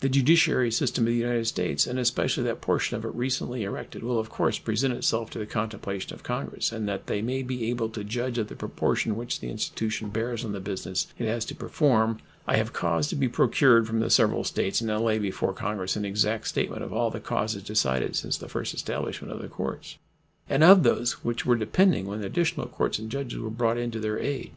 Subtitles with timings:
[0.00, 4.02] The judiciary system of the United States, and especially that portion of it recently erected,
[4.02, 7.68] will of course present itself to the contemplation of Congress, and, that they may be
[7.68, 11.44] able to judge of the proportion which the institution bears on the business it has
[11.44, 15.18] to perform, I have caused to be procured from the several States and now lay
[15.18, 19.42] before Congress an exact statement of all the causes decided since the first establishment of
[19.42, 19.98] the courts,
[20.48, 24.00] and of those which were depending when additional courts and judges were brought in to
[24.00, 24.52] their aid.